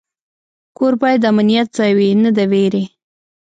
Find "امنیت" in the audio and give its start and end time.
1.33-1.67